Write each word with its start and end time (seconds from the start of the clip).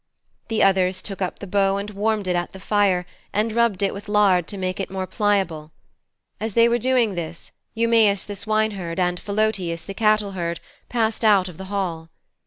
The 0.47 0.63
others 0.63 0.99
took 1.03 1.21
up 1.21 1.37
the 1.37 1.45
bow, 1.45 1.77
and 1.77 1.91
warmed 1.91 2.25
it 2.27 2.35
at 2.35 2.53
the 2.53 2.59
fire, 2.59 3.05
and 3.33 3.53
rubbed 3.53 3.83
it 3.83 3.93
with 3.93 4.09
lard 4.09 4.47
to 4.47 4.57
make 4.57 4.79
it 4.79 4.89
more 4.89 5.05
pliable. 5.05 5.71
As 6.39 6.55
they 6.55 6.67
were 6.67 6.79
doing 6.79 7.13
this, 7.13 7.51
Eumæus, 7.77 8.25
the 8.25 8.35
swineherd, 8.35 8.97
and 8.99 9.23
Philœtius, 9.23 9.85
the 9.85 9.93
cattleherd, 9.93 10.59
passed 10.89 11.23
out 11.23 11.47
of 11.47 11.57
the 11.59 11.65
hall. 11.65 12.09